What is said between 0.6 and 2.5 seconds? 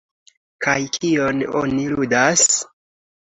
Kaj kion oni ludas?